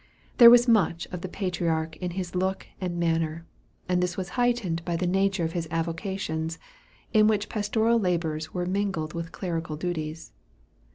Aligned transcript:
There 0.39 0.49
was 0.49 0.67
much 0.67 1.05
of 1.11 1.21
the 1.21 1.29
patriarch 1.29 1.95
in 1.97 2.09
his 2.17 2.33
look 2.33 2.65
and 2.81 2.97
manner; 2.99 3.45
and 3.87 4.01
this 4.01 4.17
was 4.17 4.29
heightened 4.29 4.83
by 4.83 4.95
the 4.95 5.05
nature 5.05 5.43
of 5.43 5.51
his 5.51 5.67
avocations, 5.69 6.57
in 7.13 7.27
which 7.27 7.49
pastoral 7.49 7.99
labors 7.99 8.51
were 8.51 8.65
mingled 8.65 9.13
with 9.13 9.31
clerical 9.31 9.75
duties. 9.75 10.31